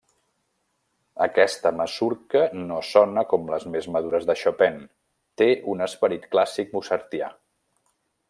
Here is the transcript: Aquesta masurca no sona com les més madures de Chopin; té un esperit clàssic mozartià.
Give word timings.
Aquesta 1.25 1.71
masurca 1.81 2.41
no 2.71 2.79
sona 2.93 3.25
com 3.35 3.45
les 3.55 3.67
més 3.75 3.89
madures 3.97 4.25
de 4.31 4.37
Chopin; 4.45 4.81
té 5.41 5.49
un 5.75 5.85
esperit 5.89 6.27
clàssic 6.37 6.75
mozartià. 6.79 7.29